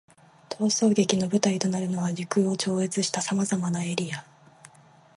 [0.49, 4.25] 逃走劇の舞台となるのは、時空を超越した様々なエリア。